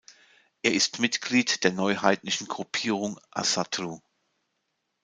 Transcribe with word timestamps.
Er 0.63 0.73
ist 0.73 0.97
Mitglied 0.99 1.63
der 1.63 1.73
neuheidnischen 1.73 2.47
Gruppierung 2.47 3.19
Ásatrú. 3.31 4.01